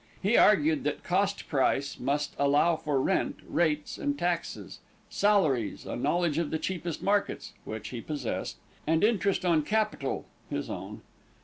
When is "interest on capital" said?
9.03-10.25